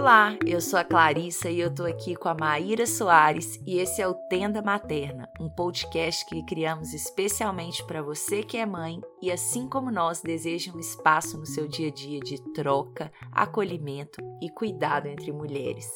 [0.00, 4.00] Olá, eu sou a Clarissa e eu tô aqui com a Maíra Soares e esse
[4.00, 9.30] é o Tenda Materna, um podcast que criamos especialmente para você que é mãe e
[9.30, 14.48] assim como nós deseja um espaço no seu dia a dia de troca, acolhimento e
[14.48, 15.86] cuidado entre mulheres.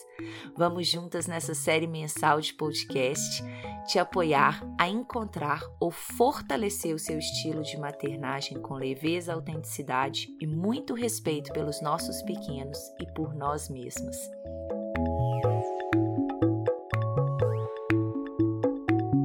[0.54, 3.42] Vamos juntas nessa série mensal de podcast
[3.86, 10.46] te apoiar a encontrar ou fortalecer o seu estilo de maternagem com leveza, autenticidade e
[10.46, 14.16] muito respeito pelos nossos pequenos e por nós mesmas.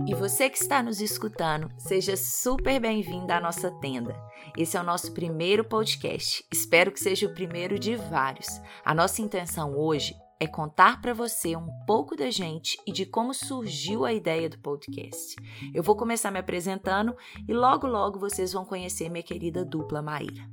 [0.08, 4.16] E você que está nos escutando, seja super bem-vindo à nossa tenda.
[4.58, 6.44] Esse é o nosso primeiro podcast.
[6.52, 8.48] Espero que seja o primeiro de vários.
[8.84, 13.34] A nossa intenção hoje é contar para você um pouco da gente e de como
[13.34, 15.36] surgiu a ideia do podcast.
[15.74, 17.16] Eu vou começar me apresentando
[17.48, 20.50] e logo logo vocês vão conhecer minha querida dupla Maíra.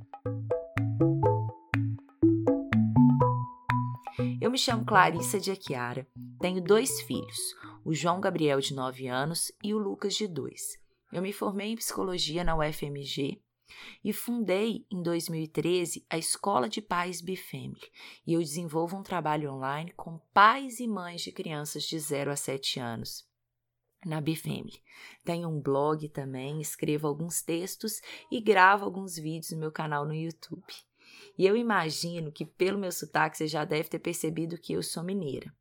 [4.41, 6.05] Eu me chamo Clarissa de Aquiara,
[6.41, 10.61] tenho dois filhos, o João Gabriel de 9 anos e o Lucas de 2.
[11.13, 13.41] Eu me formei em psicologia na UFMG
[14.03, 17.91] e fundei em 2013 a Escola de Pais Bifamily
[18.25, 22.35] e eu desenvolvo um trabalho online com pais e mães de crianças de 0 a
[22.35, 23.27] 7 anos
[24.05, 24.81] na Bifamily.
[25.23, 28.01] Tenho um blog também, escrevo alguns textos
[28.31, 30.73] e gravo alguns vídeos no meu canal no YouTube.
[31.37, 35.03] E eu imagino que pelo meu sotaque você já deve ter percebido que eu sou
[35.03, 35.53] mineira.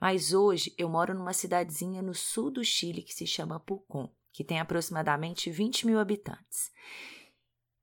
[0.00, 4.44] Mas hoje eu moro numa cidadezinha no sul do Chile que se chama Pucón, que
[4.44, 6.70] tem aproximadamente 20 mil habitantes.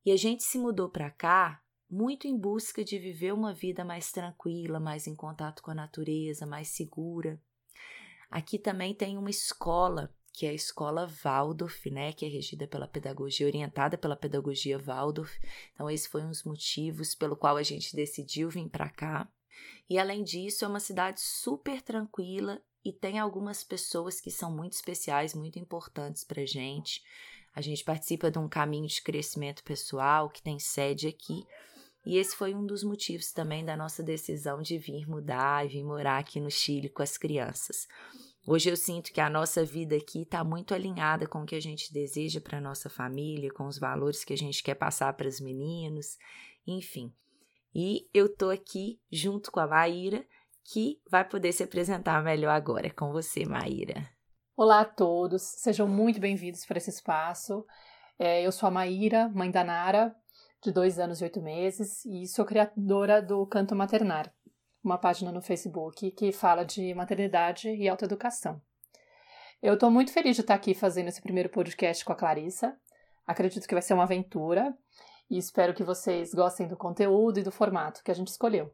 [0.05, 4.11] E a gente se mudou para cá muito em busca de viver uma vida mais
[4.11, 7.39] tranquila, mais em contato com a natureza, mais segura.
[8.29, 12.87] Aqui também tem uma escola, que é a escola Waldorf, né, que é regida pela
[12.87, 15.37] pedagogia, orientada pela pedagogia Waldorf.
[15.73, 19.29] Então esse foi um dos motivos pelo qual a gente decidiu vir para cá.
[19.89, 24.73] E além disso, é uma cidade super tranquila e tem algumas pessoas que são muito
[24.73, 27.03] especiais, muito importantes para gente.
[27.53, 31.45] A gente participa de um caminho de crescimento pessoal que tem sede aqui.
[32.05, 35.83] E esse foi um dos motivos também da nossa decisão de vir mudar e vir
[35.83, 37.87] morar aqui no Chile com as crianças.
[38.47, 41.61] Hoje eu sinto que a nossa vida aqui está muito alinhada com o que a
[41.61, 45.27] gente deseja para a nossa família, com os valores que a gente quer passar para
[45.27, 46.17] os meninos,
[46.65, 47.13] enfim.
[47.73, 50.25] E eu tô aqui junto com a Maíra,
[50.63, 52.87] que vai poder se apresentar melhor agora.
[52.87, 54.09] É com você, Maíra.
[54.63, 57.65] Olá a todos, sejam muito bem-vindos para esse espaço.
[58.19, 60.15] É, eu sou a Maíra, mãe da Nara,
[60.63, 64.31] de dois anos e oito meses, e sou criadora do Canto Maternar,
[64.83, 68.61] uma página no Facebook que fala de maternidade e autoeducação.
[69.63, 72.77] Eu estou muito feliz de estar aqui fazendo esse primeiro podcast com a Clarissa.
[73.25, 74.77] Acredito que vai ser uma aventura
[75.27, 78.71] e espero que vocês gostem do conteúdo e do formato que a gente escolheu.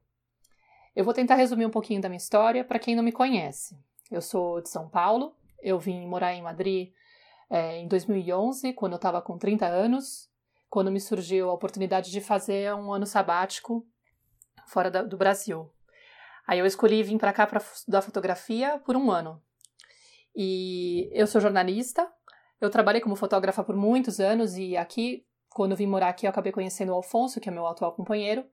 [0.94, 3.80] Eu vou tentar resumir um pouquinho da minha história para quem não me conhece.
[4.12, 6.92] Eu sou de São Paulo, eu vim morar em Madrid
[7.50, 10.30] é, em 2011, quando eu estava com 30 anos,
[10.70, 13.86] quando me surgiu a oportunidade de fazer um ano sabático
[14.68, 15.72] fora da, do Brasil.
[16.48, 19.42] Aí eu escolhi vir para cá para estudar fotografia por um ano.
[20.36, 22.08] E eu sou jornalista,
[22.62, 26.52] eu trabalhei como fotógrafa por muitos anos e aqui, quando vim morar aqui, eu acabei
[26.52, 28.46] conhecendo o Alfonso, que é meu atual companheiro,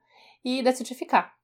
[0.44, 1.34] e decidi ficar.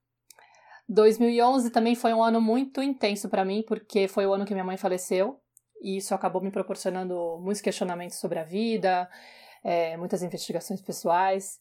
[0.88, 4.64] 2011 também foi um ano muito intenso para mim, porque foi o ano que minha
[4.64, 5.40] mãe faleceu
[5.80, 9.08] e isso acabou me proporcionando muitos questionamentos sobre a vida,
[9.64, 11.60] é, muitas investigações pessoais.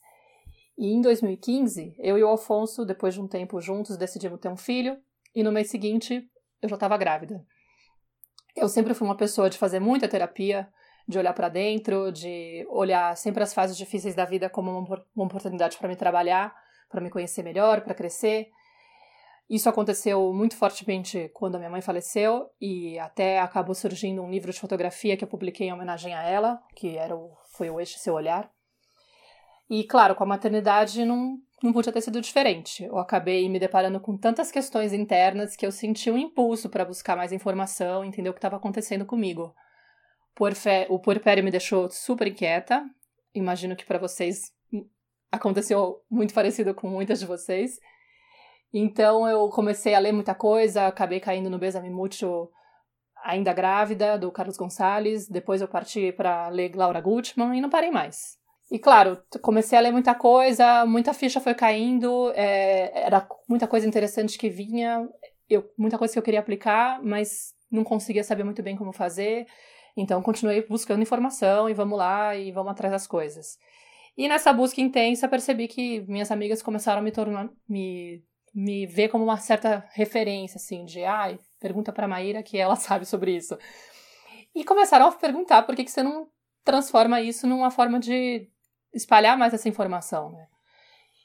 [0.78, 4.58] E em 2015, eu e o Alfonso, depois de um tempo juntos, decidimos ter um
[4.58, 4.97] filho,
[5.35, 6.29] e no mês seguinte
[6.62, 7.46] eu já estava grávida.
[8.56, 10.68] Eu sempre fui uma pessoa de fazer muita terapia,
[11.08, 15.25] de olhar para dentro, de olhar sempre as fases difíceis da vida como uma, uma
[15.25, 16.56] oportunidade para me trabalhar,
[16.90, 18.50] para me conhecer melhor, para crescer.
[19.50, 24.52] Isso aconteceu muito fortemente quando a minha mãe faleceu e até acabou surgindo um livro
[24.54, 27.98] de fotografia que eu publiquei em homenagem a ela, que era o, foi o Eixo
[27.98, 28.52] Seu Olhar.
[29.68, 32.84] E claro, com a maternidade não, não podia ter sido diferente.
[32.84, 37.18] Eu acabei me deparando com tantas questões internas que eu senti um impulso para buscar
[37.18, 39.56] mais informação, entender o que estava acontecendo comigo.
[40.90, 42.84] O puerpério me deixou super inquieta.
[43.34, 44.53] Imagino que para vocês
[45.32, 47.79] aconteceu muito parecido com muitas de vocês.
[48.74, 52.50] Então eu comecei a ler muita coisa, acabei caindo no Besame Mútil
[53.24, 55.28] ainda grávida, do Carlos Gonçalves.
[55.28, 58.38] Depois eu parti para ler Laura Gutman e não parei mais.
[58.72, 63.88] E claro, comecei a ler muita coisa, muita ficha foi caindo, é, era muita coisa
[63.88, 65.10] interessante que vinha,
[65.50, 69.48] eu, muita coisa que eu queria aplicar, mas não conseguia saber muito bem como fazer.
[69.98, 73.58] Então continuei buscando informação e vamos lá e vamos atrás das coisas.
[74.16, 79.07] E nessa busca intensa percebi que minhas amigas começaram a me tornar, me me vê
[79.07, 83.57] como uma certa referência, assim, de, ai, pergunta pra Maíra que ela sabe sobre isso.
[84.55, 86.28] E começaram a perguntar por que, que você não
[86.63, 88.49] transforma isso numa forma de
[88.93, 90.47] espalhar mais essa informação, né?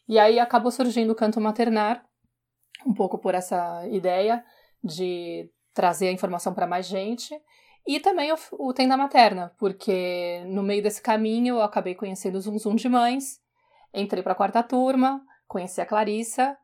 [0.06, 2.04] E aí acabou surgindo o canto maternar,
[2.86, 4.44] um pouco por essa ideia
[4.82, 7.34] de trazer a informação para mais gente,
[7.86, 12.40] e também o, o Tenda Materna, porque no meio desse caminho eu acabei conhecendo o
[12.40, 13.40] Zum Zum de Mães,
[13.92, 16.56] entrei para a quarta turma, conheci a Clarissa,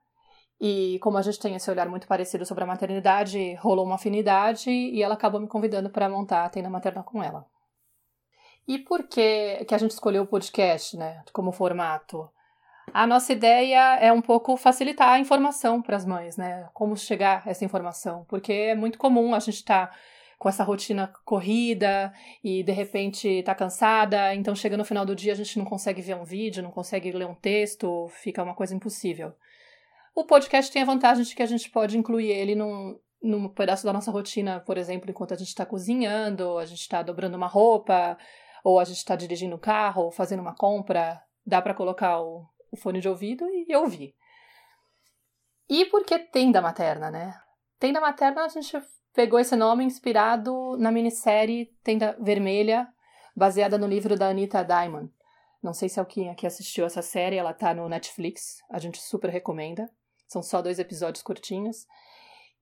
[0.61, 4.71] e como a gente tem esse olhar muito parecido sobre a maternidade, rolou uma afinidade
[4.71, 7.47] e ela acabou me convidando para montar a Tenda Materna com ela.
[8.69, 12.29] E por que, que a gente escolheu o podcast, né, como formato?
[12.93, 16.69] A nossa ideia é um pouco facilitar a informação para as mães, né?
[16.75, 19.97] Como chegar essa informação, porque é muito comum a gente estar tá
[20.39, 22.13] com essa rotina corrida
[22.43, 26.03] e de repente está cansada, então chega no final do dia a gente não consegue
[26.03, 29.33] ver um vídeo, não consegue ler um texto, fica uma coisa impossível.
[30.15, 33.85] O podcast tem a vantagem de que a gente pode incluir ele num, num pedaço
[33.85, 37.47] da nossa rotina, por exemplo, enquanto a gente está cozinhando, a gente está dobrando uma
[37.47, 38.19] roupa,
[38.65, 42.21] ou a gente está dirigindo o um carro, ou fazendo uma compra, dá para colocar
[42.21, 44.15] o, o, fone de ouvido e ouvir.
[45.69, 47.41] E por que tenda materna, né?
[47.79, 48.77] Tenda materna a gente
[49.15, 52.89] pegou esse nome inspirado na minissérie Tenda Vermelha,
[53.35, 55.11] baseada no livro da Anita Diamond.
[55.63, 59.31] Não sei se alguém aqui assistiu essa série, ela tá no Netflix, a gente super
[59.31, 59.91] recomenda.
[60.31, 61.89] São só dois episódios curtinhos.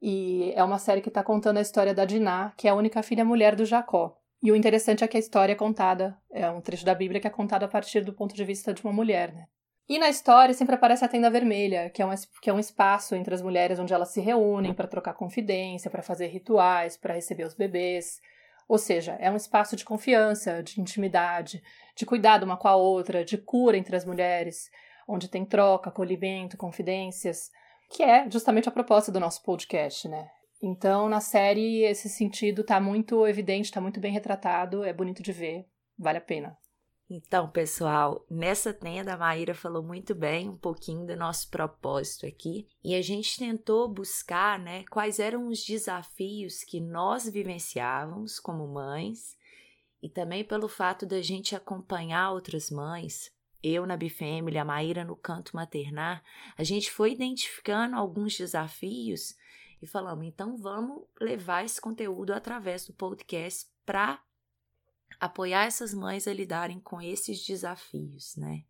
[0.01, 3.03] E é uma série que está contando a história da Diná, que é a única
[3.03, 4.17] filha mulher do Jacó.
[4.43, 7.27] E o interessante é que a história é contada, é um trecho da Bíblia que
[7.27, 9.47] é contado a partir do ponto de vista de uma mulher, né?
[9.87, 12.11] E na história sempre aparece a tenda vermelha, que é um,
[12.41, 16.03] que é um espaço entre as mulheres onde elas se reúnem para trocar confidência, para
[16.03, 18.19] fazer rituais, para receber os bebês.
[18.67, 21.63] Ou seja, é um espaço de confiança, de intimidade,
[21.95, 24.71] de cuidado uma com a outra, de cura entre as mulheres,
[25.09, 27.51] onde tem troca, acolhimento, confidências,
[27.91, 30.29] que é justamente a proposta do nosso podcast, né?
[30.63, 35.33] Então, na série, esse sentido tá muito evidente, tá muito bem retratado, é bonito de
[35.33, 35.67] ver,
[35.99, 36.59] vale a pena.
[37.11, 42.69] Então, pessoal, nessa tenda a Maíra falou muito bem um pouquinho do nosso propósito aqui
[42.85, 49.39] e a gente tentou buscar, né, quais eram os desafios que nós vivenciávamos como mães
[50.03, 53.33] e também pelo fato da gente acompanhar outras mães
[53.63, 56.23] eu na Bifamily, a Maíra no canto maternar,
[56.57, 59.37] a gente foi identificando alguns desafios
[59.81, 64.21] e falamos, então vamos levar esse conteúdo através do podcast para
[65.21, 68.65] apoiar essas mães a lidarem com esses desafios, né?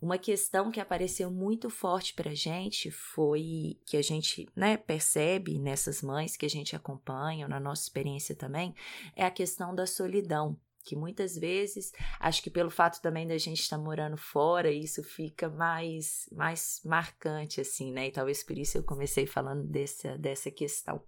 [0.00, 5.58] Uma questão que apareceu muito forte para a gente foi que a gente né, percebe
[5.58, 8.74] nessas mães que a gente acompanha, na nossa experiência também,
[9.16, 13.60] é a questão da solidão que muitas vezes, acho que pelo fato também da gente
[13.60, 18.08] estar morando fora, isso fica mais mais marcante assim, né?
[18.08, 21.02] E talvez por isso eu comecei falando dessa dessa questão.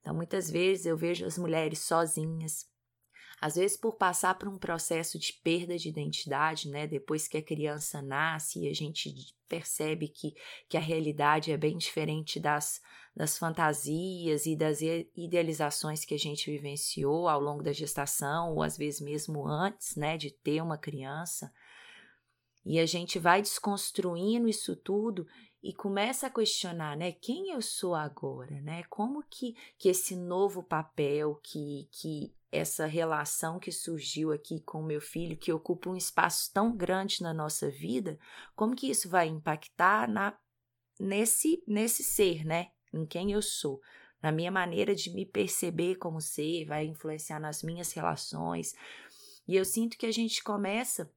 [0.00, 2.66] Então, muitas vezes eu vejo as mulheres sozinhas,
[3.40, 6.86] às vezes por passar por um processo de perda de identidade, né?
[6.86, 9.14] Depois que a criança nasce e a gente
[9.48, 10.34] percebe que,
[10.68, 12.80] que a realidade é bem diferente das,
[13.14, 14.80] das fantasias e das
[15.14, 20.16] idealizações que a gente vivenciou ao longo da gestação, ou às vezes mesmo antes, né,
[20.16, 21.52] de ter uma criança.
[22.64, 25.26] E a gente vai desconstruindo isso tudo
[25.62, 28.82] e começa a questionar, né, quem eu sou agora, né?
[28.84, 34.86] Como que, que esse novo papel que, que essa relação que surgiu aqui com o
[34.86, 38.18] meu filho, que ocupa um espaço tão grande na nossa vida,
[38.54, 40.36] como que isso vai impactar na,
[40.98, 42.68] nesse, nesse ser, né?
[42.92, 43.80] Em quem eu sou,
[44.22, 48.74] na minha maneira de me perceber como ser, vai influenciar nas minhas relações.
[49.46, 51.10] E eu sinto que a gente começa,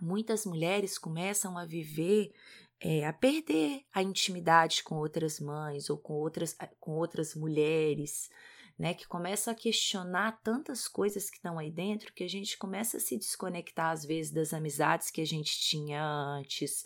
[0.00, 2.32] muitas mulheres começam a viver
[2.80, 8.30] é, a perder a intimidade com outras mães ou com outras, com outras mulheres,
[8.78, 12.98] né, que começa a questionar tantas coisas que estão aí dentro que a gente começa
[12.98, 16.84] a se desconectar às vezes das amizades que a gente tinha antes,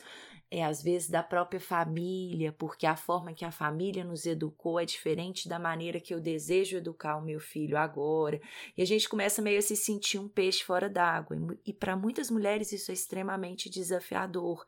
[0.54, 4.84] é às vezes da própria família, porque a forma que a família nos educou é
[4.84, 8.38] diferente da maneira que eu desejo educar o meu filho agora.
[8.76, 11.38] E a gente começa meio a se sentir um peixe fora d'água.
[11.64, 14.62] E para muitas mulheres isso é extremamente desafiador,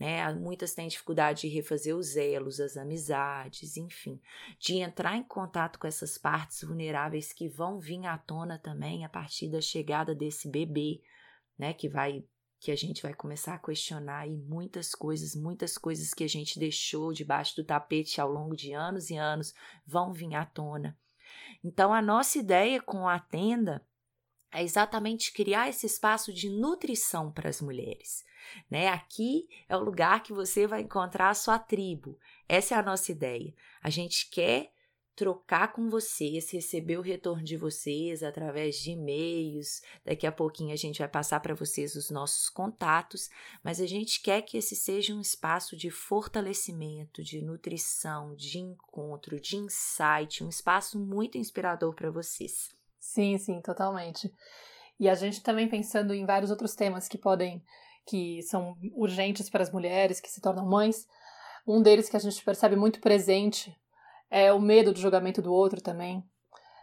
[0.00, 0.34] né?
[0.34, 4.20] Muitas têm dificuldade de refazer os elos, as amizades, enfim,
[4.58, 9.08] de entrar em contato com essas partes vulneráveis que vão vir à tona também a
[9.08, 11.00] partir da chegada desse bebê,
[11.56, 12.24] né, que vai
[12.60, 16.58] que a gente vai começar a questionar aí muitas coisas, muitas coisas que a gente
[16.58, 19.54] deixou debaixo do tapete ao longo de anos e anos
[19.86, 20.96] vão vir à tona.
[21.64, 23.82] Então, a nossa ideia com a tenda
[24.52, 28.24] é exatamente criar esse espaço de nutrição para as mulheres.
[28.70, 28.88] Né?
[28.88, 32.18] Aqui é o lugar que você vai encontrar a sua tribo.
[32.46, 33.54] Essa é a nossa ideia.
[33.82, 34.70] A gente quer
[35.20, 39.82] trocar com vocês, receber o retorno de vocês através de e-mails.
[40.02, 43.28] Daqui a pouquinho a gente vai passar para vocês os nossos contatos,
[43.62, 49.38] mas a gente quer que esse seja um espaço de fortalecimento, de nutrição, de encontro,
[49.38, 52.70] de insight, um espaço muito inspirador para vocês.
[52.98, 54.32] Sim, sim, totalmente.
[54.98, 57.62] E a gente também pensando em vários outros temas que podem,
[58.06, 61.06] que são urgentes para as mulheres que se tornam mães.
[61.66, 63.78] Um deles que a gente percebe muito presente
[64.30, 66.22] é o medo do julgamento do outro também.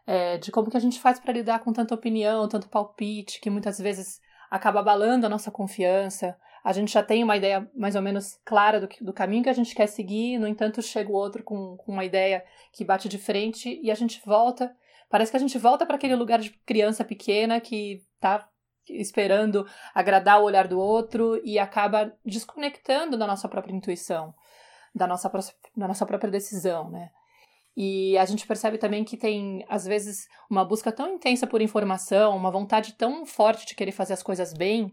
[0.06, 3.50] É, de como que a gente faz para lidar com tanta opinião, tanto palpite, que
[3.50, 6.38] muitas vezes acaba abalando a nossa confiança.
[6.64, 9.54] A gente já tem uma ideia mais ou menos clara do, do caminho que a
[9.54, 13.18] gente quer seguir, no entanto, chega o outro com, com uma ideia que bate de
[13.18, 14.74] frente e a gente volta
[15.10, 18.48] Parece que a gente volta para aquele lugar de criança pequena que tá
[18.90, 24.34] esperando agradar o olhar do outro e acaba desconectando da nossa própria intuição,
[24.94, 25.30] da nossa,
[25.76, 27.12] da nossa própria decisão, né?
[27.80, 32.36] E a gente percebe também que tem, às vezes, uma busca tão intensa por informação,
[32.36, 34.92] uma vontade tão forte de querer fazer as coisas bem,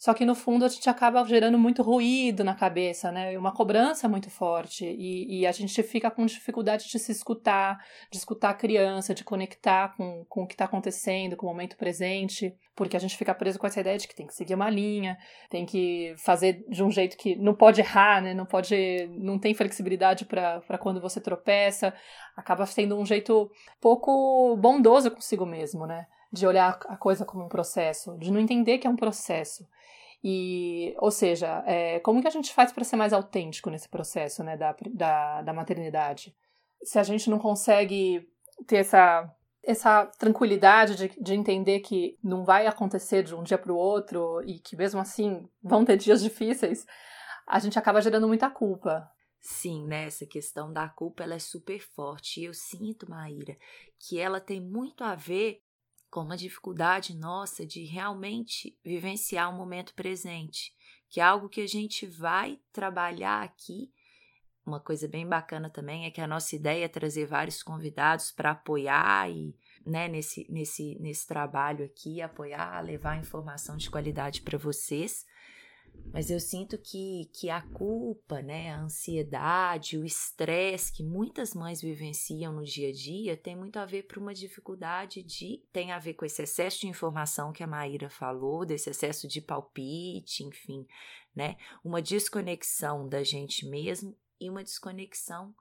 [0.00, 3.36] só que no fundo a gente acaba gerando muito ruído na cabeça, né?
[3.36, 4.86] Uma cobrança muito forte.
[4.86, 7.78] E, e, a gente fica com dificuldade de se escutar,
[8.10, 11.76] de escutar a criança, de conectar com, com o que está acontecendo, com o momento
[11.76, 12.56] presente.
[12.74, 15.18] Porque a gente fica preso com essa ideia de que tem que seguir uma linha,
[15.50, 18.32] tem que fazer de um jeito que não pode errar, né?
[18.32, 19.06] Não pode.
[19.18, 21.92] não tem flexibilidade para quando você tropeça.
[22.34, 26.06] Acaba sendo um jeito pouco bondoso consigo mesmo, né?
[26.32, 29.68] De olhar a coisa como um processo, de não entender que é um processo.
[30.22, 34.44] E, ou seja, é, como que a gente faz para ser mais autêntico nesse processo
[34.44, 36.34] né, da, da, da maternidade?
[36.82, 38.28] Se a gente não consegue
[38.66, 43.72] ter essa, essa tranquilidade de, de entender que não vai acontecer de um dia para
[43.72, 46.86] o outro e que mesmo assim vão ter dias difíceis,
[47.46, 49.10] a gente acaba gerando muita culpa.
[49.40, 50.04] Sim, né?
[50.04, 52.40] Essa questão da culpa ela é super forte.
[52.40, 53.56] E eu sinto, Maíra,
[53.98, 55.62] que ela tem muito a ver
[56.10, 60.74] com uma dificuldade nossa de realmente vivenciar o momento presente,
[61.08, 63.92] que é algo que a gente vai trabalhar aqui.
[64.66, 68.50] Uma coisa bem bacana também é que a nossa ideia é trazer vários convidados para
[68.50, 75.24] apoiar e né, nesse, nesse, nesse trabalho aqui, apoiar, levar informação de qualidade para vocês.
[76.12, 81.80] Mas eu sinto que, que a culpa, né, a ansiedade, o estresse que muitas mães
[81.80, 85.62] vivenciam no dia a dia tem muito a ver por uma dificuldade de.
[85.72, 89.40] tem a ver com esse excesso de informação que a Maíra falou, desse excesso de
[89.40, 90.86] palpite, enfim,
[91.34, 91.56] né?
[91.84, 95.54] Uma desconexão da gente mesmo e uma desconexão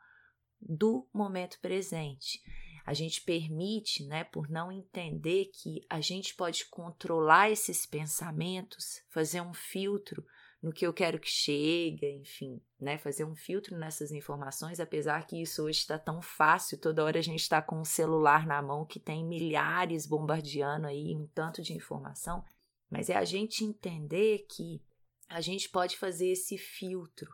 [0.60, 2.41] do momento presente
[2.89, 9.41] a gente permite, né, por não entender que a gente pode controlar esses pensamentos, fazer
[9.41, 10.25] um filtro
[10.60, 15.39] no que eu quero que chegue, enfim, né, fazer um filtro nessas informações, apesar que
[15.39, 18.84] isso hoje está tão fácil, toda hora a gente está com um celular na mão
[18.84, 22.43] que tem milhares bombardeando aí um tanto de informação,
[22.89, 24.81] mas é a gente entender que
[25.29, 27.29] a gente pode fazer esse filtro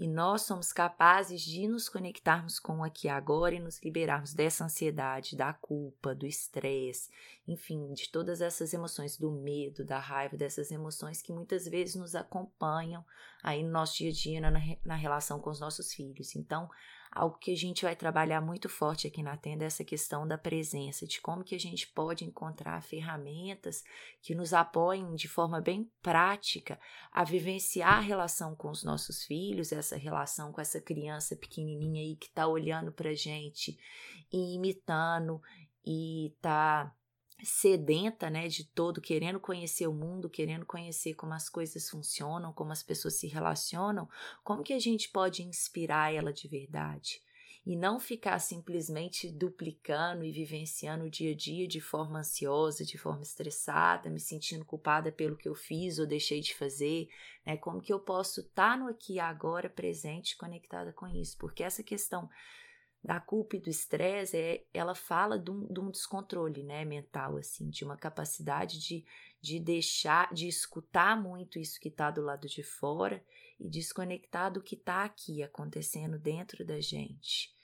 [0.00, 4.32] e nós somos capazes de nos conectarmos com o aqui e agora e nos liberarmos
[4.32, 7.10] dessa ansiedade, da culpa, do estresse,
[7.46, 12.14] enfim, de todas essas emoções, do medo, da raiva, dessas emoções que muitas vezes nos
[12.14, 13.04] acompanham
[13.42, 14.50] aí no nosso dia a dia, na,
[14.82, 16.34] na relação com os nossos filhos.
[16.34, 16.70] Então,
[17.12, 20.38] Algo que a gente vai trabalhar muito forte aqui na tenda é essa questão da
[20.38, 23.82] presença, de como que a gente pode encontrar ferramentas
[24.22, 26.78] que nos apoiem de forma bem prática
[27.10, 32.14] a vivenciar a relação com os nossos filhos, essa relação com essa criança pequenininha aí
[32.14, 33.76] que está olhando para gente
[34.32, 35.42] e imitando
[35.84, 36.94] e está
[37.42, 42.72] sedenta, né, de todo, querendo conhecer o mundo, querendo conhecer como as coisas funcionam, como
[42.72, 44.08] as pessoas se relacionam,
[44.42, 47.22] como que a gente pode inspirar ela de verdade?
[47.64, 52.96] E não ficar simplesmente duplicando e vivenciando o dia a dia de forma ansiosa, de
[52.96, 57.08] forma estressada, me sentindo culpada pelo que eu fiz ou deixei de fazer,
[57.44, 57.58] né?
[57.58, 61.36] Como que eu posso estar tá no aqui agora presente, conectada com isso?
[61.36, 62.30] Porque essa questão
[63.02, 67.38] da culpa e do estresse, é, ela fala de um, de um, descontrole né, mental,
[67.38, 69.04] assim, de uma capacidade de,
[69.40, 73.24] de deixar, de escutar muito isso que está do lado de fora
[73.58, 77.54] e desconectar do que está aqui acontecendo dentro da gente,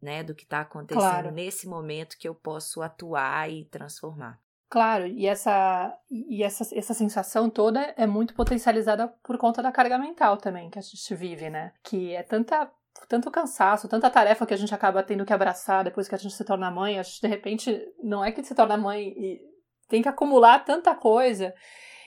[0.00, 1.30] né, do que está acontecendo claro.
[1.32, 4.40] nesse momento que eu posso atuar e transformar.
[4.68, 9.96] Claro, e essa e essa, essa sensação toda é muito potencializada por conta da carga
[9.96, 11.72] mental também que a gente vive, né?
[11.84, 12.68] Que é tanta
[13.08, 16.34] tanto cansaço, tanta tarefa que a gente acaba tendo que abraçar depois que a gente
[16.34, 16.98] se torna mãe.
[16.98, 19.40] A gente, de repente, não é que se torna mãe e
[19.88, 21.54] tem que acumular tanta coisa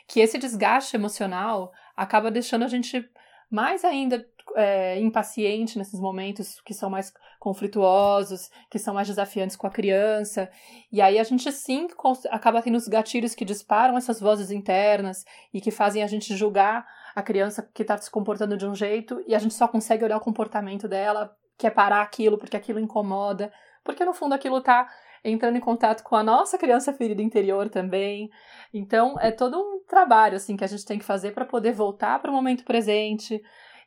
[0.08, 3.08] que esse desgaste emocional acaba deixando a gente
[3.50, 9.68] mais ainda é, impaciente nesses momentos que são mais conflituosos, que são mais desafiantes com
[9.68, 10.50] a criança.
[10.92, 11.88] E aí a gente sim
[12.30, 16.86] acaba tendo os gatilhos que disparam essas vozes internas e que fazem a gente julgar
[17.20, 20.18] a criança que está se comportando de um jeito e a gente só consegue olhar
[20.18, 23.52] o comportamento dela, que é parar aquilo porque aquilo incomoda,
[23.84, 24.88] porque no fundo aquilo está
[25.24, 28.30] entrando em contato com a nossa criança ferida interior também.
[28.74, 32.20] Então, é todo um trabalho assim que a gente tem que fazer para poder voltar
[32.20, 33.42] para o momento presente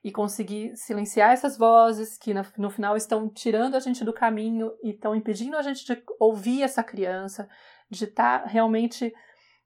[0.04, 4.90] e conseguir silenciar essas vozes que no final estão tirando a gente do caminho e
[4.90, 7.48] estão impedindo a gente de ouvir essa criança,
[7.88, 9.14] de estar tá realmente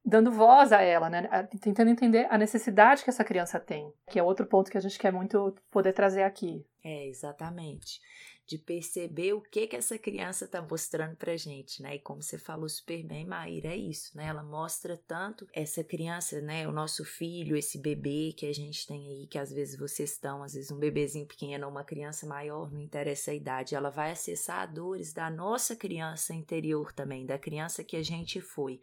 [0.07, 1.29] dando voz a ela, né?
[1.61, 4.99] Tentando entender a necessidade que essa criança tem, que é outro ponto que a gente
[4.99, 6.65] quer muito poder trazer aqui.
[6.85, 8.01] É, exatamente
[8.47, 11.97] de perceber o que que essa criança está mostrando para gente, né?
[11.97, 14.27] E como você falou super bem, Maíra, é isso, né?
[14.27, 16.69] Ela mostra tanto essa criança, né?
[16.69, 20.45] O nosso filho, esse bebê que a gente tem aí, que às vezes vocês estão,
[20.45, 24.73] às vezes um bebezinho pequeno, uma criança maior, não interessa a idade, ela vai acessar
[24.73, 28.81] dores da nossa criança interior também, da criança que a gente foi.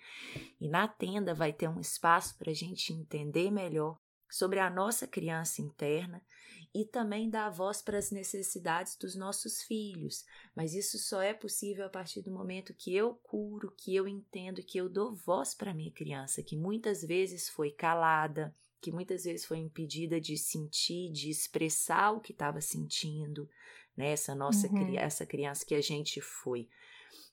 [0.60, 3.98] E na tenda vai ter um espaço para a gente entender melhor
[4.29, 6.22] sobre a nossa criança interna
[6.74, 10.25] e também dar voz para as necessidades dos nossos filhos.
[10.56, 14.63] Mas isso só é possível a partir do momento que eu curo, que eu entendo,
[14.63, 19.46] que eu dou voz para minha criança, que muitas vezes foi calada, que muitas vezes
[19.46, 23.48] foi impedida de sentir, de expressar o que estava sentindo,
[23.96, 24.12] né?
[24.12, 24.98] Essa nossa uhum.
[24.98, 26.68] essa criança que a gente foi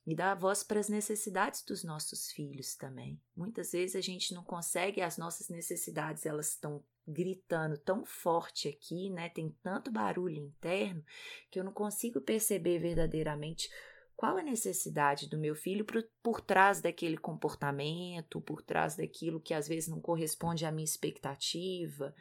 [0.06, 3.20] e dar voz para as necessidades dos nossos filhos também.
[3.36, 9.10] Muitas vezes a gente não consegue, as nossas necessidades elas estão gritando tão forte aqui,
[9.10, 9.28] né?
[9.28, 11.04] Tem tanto barulho interno
[11.50, 13.70] que eu não consigo perceber verdadeiramente
[14.16, 19.54] qual a necessidade do meu filho por, por trás daquele comportamento, por trás daquilo que
[19.54, 22.14] às vezes não corresponde à minha expectativa,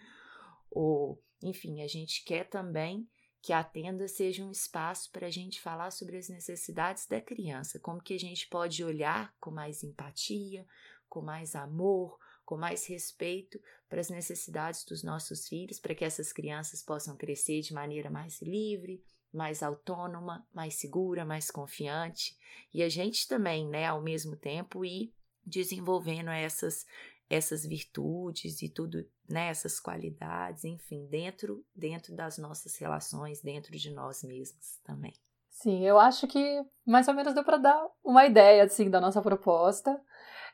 [0.72, 3.08] ou enfim, a gente quer também
[3.42, 7.80] que a tenda seja um espaço para a gente falar sobre as necessidades da criança,
[7.80, 10.66] como que a gente pode olhar com mais empatia,
[11.08, 12.19] com mais amor,
[12.50, 17.62] com mais respeito para as necessidades dos nossos filhos, para que essas crianças possam crescer
[17.62, 22.36] de maneira mais livre, mais autônoma, mais segura, mais confiante,
[22.74, 25.14] e a gente também, né, ao mesmo tempo ir
[25.46, 26.88] desenvolvendo essas
[27.30, 33.92] essas virtudes e tudo, né, essas qualidades, enfim, dentro dentro das nossas relações, dentro de
[33.92, 35.14] nós mesmos também.
[35.52, 39.22] Sim, eu acho que mais ou menos deu para dar uma ideia assim da nossa
[39.22, 40.02] proposta.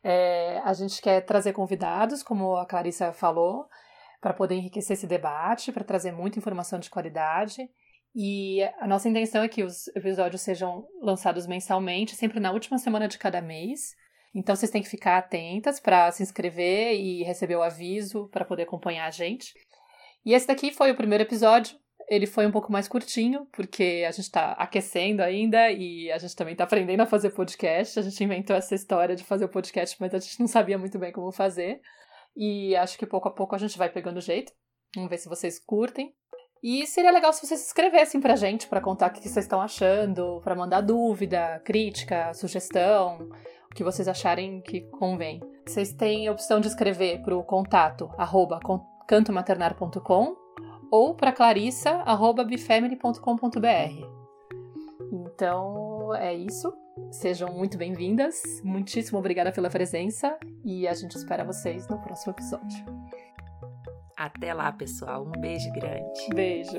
[0.03, 3.65] É, a gente quer trazer convidados, como a Clarissa falou,
[4.21, 7.69] para poder enriquecer esse debate, para trazer muita informação de qualidade.
[8.15, 13.07] E a nossa intenção é que os episódios sejam lançados mensalmente, sempre na última semana
[13.07, 13.93] de cada mês.
[14.33, 18.63] Então vocês têm que ficar atentas para se inscrever e receber o aviso para poder
[18.63, 19.53] acompanhar a gente.
[20.25, 21.77] E esse daqui foi o primeiro episódio.
[22.07, 26.35] Ele foi um pouco mais curtinho, porque a gente está aquecendo ainda e a gente
[26.35, 27.99] também está aprendendo a fazer podcast.
[27.99, 30.99] A gente inventou essa história de fazer o podcast, mas a gente não sabia muito
[30.99, 31.81] bem como fazer.
[32.35, 34.53] E acho que pouco a pouco a gente vai pegando jeito.
[34.95, 36.13] Vamos ver se vocês curtem.
[36.61, 40.41] E seria legal se vocês escrevessem pra gente para contar o que vocês estão achando,
[40.43, 43.29] para mandar dúvida, crítica, sugestão,
[43.71, 45.39] o que vocês acharem que convém.
[45.67, 48.59] Vocês têm a opção de escrever para o contato arroba
[49.07, 50.44] cantomaternar.com
[50.95, 54.07] ou para clarissa@bifamily.com.br.
[55.11, 56.73] Então é isso.
[57.11, 58.41] Sejam muito bem-vindas.
[58.63, 62.85] Muitíssimo obrigada pela presença e a gente espera vocês no próximo episódio.
[64.15, 65.25] Até lá, pessoal.
[65.25, 66.29] Um beijo grande.
[66.33, 66.77] Beijo.